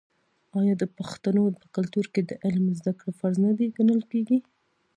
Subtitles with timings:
[0.59, 4.37] آیا د پښتنو په کلتور کې د علم زده کړه فرض نه ګڼل کیږي؟